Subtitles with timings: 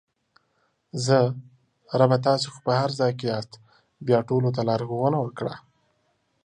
[1.05, 1.19] زه:
[1.99, 3.53] ربه تاسې خو په هر ځای کې یاست
[4.05, 5.53] بیا ټولو ته لارښوونه وکړه!